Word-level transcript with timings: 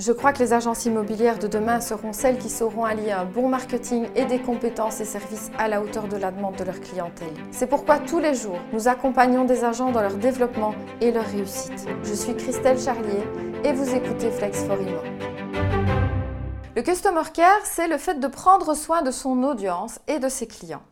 Je 0.00 0.12
crois 0.12 0.32
que 0.32 0.38
les 0.38 0.52
agences 0.52 0.84
immobilières 0.84 1.40
de 1.40 1.48
demain 1.48 1.80
seront 1.80 2.12
celles 2.12 2.38
qui 2.38 2.48
sauront 2.48 2.84
allier 2.84 3.10
un 3.10 3.24
bon 3.24 3.48
marketing 3.48 4.06
et 4.14 4.26
des 4.26 4.38
compétences 4.38 5.00
et 5.00 5.04
services 5.04 5.50
à 5.58 5.66
la 5.66 5.82
hauteur 5.82 6.06
de 6.06 6.16
la 6.16 6.30
demande 6.30 6.54
de 6.54 6.62
leur 6.62 6.80
clientèle. 6.80 7.34
C'est 7.50 7.66
pourquoi 7.66 7.98
tous 7.98 8.20
les 8.20 8.34
jours, 8.34 8.60
nous 8.72 8.86
accompagnons 8.86 9.44
des 9.44 9.64
agents 9.64 9.90
dans 9.90 10.00
leur 10.00 10.14
développement 10.14 10.72
et 11.00 11.10
leur 11.10 11.26
réussite. 11.26 11.88
Je 12.04 12.14
suis 12.14 12.36
Christelle 12.36 12.78
Charlier 12.78 13.24
et 13.64 13.72
vous 13.72 13.92
écoutez 13.92 14.30
Flex 14.30 14.62
for 14.62 14.80
Imo. 14.80 15.00
Le 16.76 16.82
Customer 16.82 17.22
Care, 17.34 17.64
c'est 17.64 17.88
le 17.88 17.98
fait 17.98 18.20
de 18.20 18.28
prendre 18.28 18.74
soin 18.74 19.02
de 19.02 19.10
son 19.10 19.42
audience 19.42 19.98
et 20.06 20.20
de 20.20 20.28
ses 20.28 20.46
clients. 20.46 20.82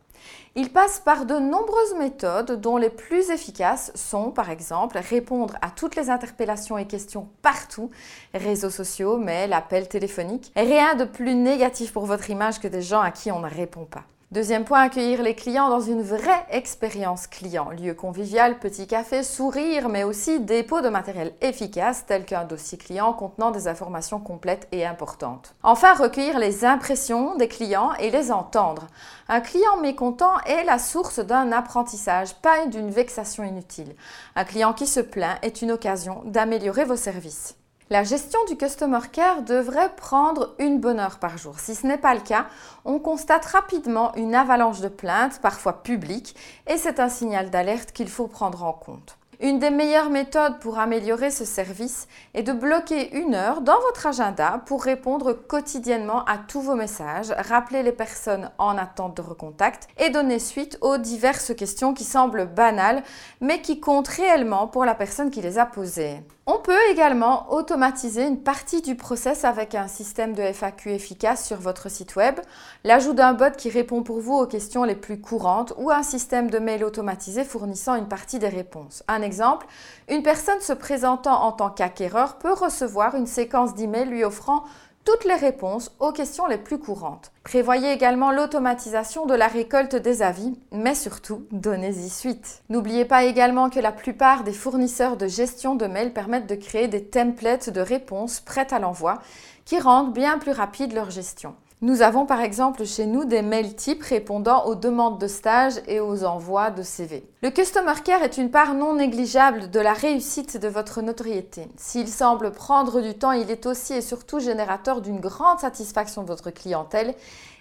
Il 0.55 0.71
passe 0.71 0.99
par 0.99 1.25
de 1.25 1.35
nombreuses 1.35 1.95
méthodes 1.99 2.59
dont 2.59 2.77
les 2.77 2.89
plus 2.89 3.29
efficaces 3.29 3.91
sont 3.95 4.31
par 4.31 4.49
exemple 4.49 4.97
répondre 4.97 5.55
à 5.61 5.69
toutes 5.69 5.95
les 5.95 6.09
interpellations 6.09 6.77
et 6.77 6.87
questions 6.87 7.29
partout, 7.41 7.91
réseaux 8.33 8.71
sociaux, 8.71 9.17
mails, 9.17 9.53
appels 9.53 9.87
téléphoniques. 9.87 10.51
Rien 10.55 10.95
de 10.95 11.05
plus 11.05 11.35
négatif 11.35 11.93
pour 11.93 12.05
votre 12.05 12.29
image 12.29 12.59
que 12.59 12.67
des 12.67 12.81
gens 12.81 13.01
à 13.01 13.11
qui 13.11 13.31
on 13.31 13.39
ne 13.39 13.49
répond 13.49 13.85
pas. 13.85 14.03
Deuxième 14.29 14.65
point, 14.65 14.81
accueillir 14.81 15.23
les 15.23 15.35
clients 15.35 15.69
dans 15.69 15.79
une 15.79 16.01
vraie 16.01 16.45
expérience 16.49 17.27
client. 17.27 17.69
Lieu 17.69 17.93
convivial, 17.93 18.59
petit 18.59 18.85
café, 18.85 19.23
sourire, 19.23 19.87
mais 19.87 20.03
aussi 20.03 20.41
dépôt 20.41 20.81
de 20.81 20.89
matériel 20.89 21.31
efficace 21.39 22.05
tel 22.05 22.25
qu'un 22.25 22.43
dossier 22.43 22.77
client 22.77 23.13
contenant 23.13 23.51
des 23.51 23.69
informations 23.69 24.19
complètes 24.19 24.67
et 24.73 24.85
importantes. 24.85 25.55
Enfin, 25.63 25.93
recueillir 25.93 26.39
les 26.39 26.65
impressions 26.65 27.37
des 27.37 27.47
clients 27.47 27.93
et 27.93 28.11
les 28.11 28.29
entendre. 28.29 28.87
Un 29.29 29.39
client 29.39 29.77
mécontent 29.77 30.37
est 30.45 30.65
la 30.65 30.77
source 30.77 31.19
d'un 31.19 31.53
apprentissage, 31.53 32.35
pas 32.41 32.65
d'une 32.65 32.89
vexation 32.89 33.45
inutile. 33.45 33.95
Un 34.35 34.43
client 34.43 34.73
qui 34.73 34.87
se 34.87 34.99
plaint 34.99 35.39
est 35.41 35.61
une 35.61 35.71
occasion 35.71 36.21
d'améliorer 36.25 36.83
vos 36.83 36.97
services. 36.97 37.55
La 37.89 38.03
gestion 38.03 38.39
du 38.49 38.57
Customer 38.57 38.99
Care 39.13 39.43
devrait 39.43 39.95
prendre 39.95 40.55
une 40.59 40.81
bonne 40.81 40.99
heure 40.99 41.19
par 41.19 41.37
jour. 41.37 41.57
Si 41.57 41.73
ce 41.73 41.87
n'est 41.87 41.97
pas 41.97 42.13
le 42.13 42.19
cas, 42.19 42.47
on 42.83 42.99
constate 42.99 43.45
rapidement 43.45 44.13
une 44.15 44.35
avalanche 44.35 44.81
de 44.81 44.89
plaintes, 44.89 45.39
parfois 45.41 45.83
publiques, 45.83 46.35
et 46.67 46.75
c'est 46.75 46.99
un 46.99 47.07
signal 47.07 47.49
d'alerte 47.49 47.93
qu'il 47.93 48.09
faut 48.09 48.27
prendre 48.27 48.65
en 48.65 48.73
compte. 48.73 49.17
Une 49.39 49.59
des 49.59 49.69
meilleures 49.69 50.09
méthodes 50.09 50.59
pour 50.59 50.79
améliorer 50.79 51.31
ce 51.31 51.45
service 51.45 52.09
est 52.33 52.43
de 52.43 52.51
bloquer 52.51 53.15
une 53.15 53.35
heure 53.35 53.61
dans 53.61 53.79
votre 53.79 54.07
agenda 54.07 54.63
pour 54.65 54.83
répondre 54.83 55.31
quotidiennement 55.31 56.25
à 56.25 56.39
tous 56.39 56.59
vos 56.59 56.75
messages, 56.75 57.31
rappeler 57.37 57.83
les 57.83 57.93
personnes 57.93 58.51
en 58.57 58.77
attente 58.77 59.15
de 59.15 59.21
recontact 59.21 59.87
et 59.97 60.09
donner 60.09 60.39
suite 60.39 60.77
aux 60.81 60.97
diverses 60.97 61.55
questions 61.55 61.93
qui 61.93 62.03
semblent 62.03 62.47
banales 62.47 63.01
mais 63.39 63.61
qui 63.61 63.79
comptent 63.79 64.09
réellement 64.09 64.67
pour 64.67 64.83
la 64.83 64.95
personne 64.95 65.31
qui 65.31 65.41
les 65.41 65.57
a 65.57 65.65
posées. 65.65 66.19
On 66.49 66.59
peut 66.59 66.79
également 66.89 67.51
automatiser 67.51 68.25
une 68.25 68.41
partie 68.41 68.81
du 68.81 68.95
process 68.95 69.43
avec 69.43 69.75
un 69.75 69.89
système 69.89 70.33
de 70.33 70.41
FAQ 70.41 70.91
efficace 70.91 71.45
sur 71.45 71.57
votre 71.57 71.91
site 71.91 72.15
web, 72.15 72.39
l'ajout 72.85 73.11
d'un 73.11 73.33
bot 73.33 73.53
qui 73.57 73.69
répond 73.69 74.01
pour 74.01 74.21
vous 74.21 74.35
aux 74.35 74.47
questions 74.47 74.85
les 74.85 74.95
plus 74.95 75.19
courantes 75.19 75.73
ou 75.75 75.91
un 75.91 76.03
système 76.03 76.49
de 76.49 76.57
mail 76.57 76.85
automatisé 76.85 77.43
fournissant 77.43 77.95
une 77.95 78.07
partie 78.07 78.39
des 78.39 78.47
réponses. 78.47 79.03
Un 79.09 79.23
exemple, 79.23 79.67
une 80.07 80.23
personne 80.23 80.61
se 80.61 80.71
présentant 80.71 81.43
en 81.43 81.51
tant 81.51 81.69
qu'acquéreur 81.69 82.37
peut 82.37 82.53
recevoir 82.53 83.15
une 83.15 83.27
séquence 83.27 83.75
d'emails 83.75 84.07
lui 84.07 84.23
offrant 84.23 84.63
toutes 85.07 85.23
les 85.23 85.35
réponses 85.35 85.95
aux 86.01 86.11
questions 86.11 86.47
les 86.47 86.57
plus 86.57 86.79
courantes. 86.79 87.31
Prévoyez 87.45 87.93
également 87.93 88.33
l'automatisation 88.33 89.25
de 89.25 89.35
la 89.35 89.47
récolte 89.47 89.95
des 89.95 90.21
avis, 90.21 90.59
mais 90.73 90.95
surtout, 90.95 91.47
donnez-y 91.49 92.09
suite. 92.09 92.61
N'oubliez 92.67 93.05
pas 93.05 93.23
également 93.23 93.69
que 93.69 93.79
la 93.79 93.93
plupart 93.93 94.43
des 94.43 94.51
fournisseurs 94.51 95.15
de 95.15 95.27
gestion 95.27 95.75
de 95.75 95.85
mails 95.85 96.11
permettent 96.11 96.49
de 96.49 96.55
créer 96.55 96.89
des 96.89 97.05
templates 97.05 97.69
de 97.69 97.79
réponses 97.79 98.41
prêtes 98.41 98.73
à 98.73 98.79
l'envoi 98.79 99.19
qui 99.63 99.79
rendent 99.79 100.13
bien 100.13 100.39
plus 100.39 100.51
rapide 100.51 100.91
leur 100.91 101.09
gestion. 101.09 101.55
Nous 101.81 102.01
avons 102.01 102.25
par 102.25 102.41
exemple 102.41 102.85
chez 102.85 103.05
nous 103.05 103.23
des 103.23 103.43
mails 103.43 103.75
types 103.75 104.01
répondant 104.01 104.65
aux 104.65 104.73
demandes 104.73 105.19
de 105.21 105.27
stage 105.27 105.73
et 105.85 105.99
aux 105.99 106.23
envois 106.23 106.71
de 106.71 106.81
CV. 106.81 107.23
Le 107.43 107.51
Customer 107.51 107.93
Care 108.03 108.23
est 108.23 108.39
une 108.39 108.49
part 108.49 108.73
non 108.73 108.95
négligeable 108.95 109.69
de 109.69 109.79
la 109.79 109.93
réussite 109.93 110.57
de 110.57 110.67
votre 110.67 111.03
notoriété. 111.03 111.67
S'il 111.77 112.07
semble 112.07 112.51
prendre 112.51 112.99
du 112.99 113.13
temps, 113.13 113.31
il 113.31 113.51
est 113.51 113.67
aussi 113.67 113.93
et 113.93 114.01
surtout 114.01 114.39
générateur 114.39 115.01
d'une 115.01 115.19
grande 115.19 115.59
satisfaction 115.59 116.23
de 116.23 116.27
votre 116.27 116.49
clientèle. 116.49 117.13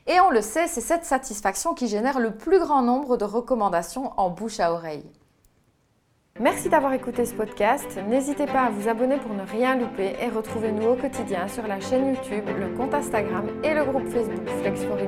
Et 0.07 0.19
on 0.21 0.31
le 0.31 0.41
sait, 0.41 0.67
c'est 0.67 0.81
cette 0.81 1.05
satisfaction 1.05 1.75
qui 1.75 1.87
génère 1.87 2.19
le 2.19 2.35
plus 2.35 2.59
grand 2.59 2.81
nombre 2.81 3.19
de 3.19 3.25
recommandations 3.27 4.13
en 4.17 4.31
bouche 4.31 4.61
à 4.61 4.73
oreille. 4.73 5.05
Merci 6.39 6.69
d'avoir 6.69 6.93
écouté 6.93 7.25
ce 7.25 7.33
podcast. 7.35 7.99
N'hésitez 8.09 8.45
pas 8.45 8.65
à 8.65 8.71
vous 8.71 8.89
abonner 8.89 9.17
pour 9.17 9.33
ne 9.33 9.43
rien 9.43 9.77
louper 9.77 10.17
et 10.21 10.29
retrouvez-nous 10.29 10.89
au 10.89 10.95
quotidien 10.95 11.49
sur 11.49 11.67
la 11.67 11.81
chaîne 11.81 12.09
YouTube, 12.09 12.45
le 12.59 12.77
compte 12.77 12.93
Instagram 12.93 13.47
et 13.65 13.73
le 13.73 13.85
groupe 13.85 14.07
Facebook 14.09 14.47
Flex 14.61 14.85
for 14.85 14.99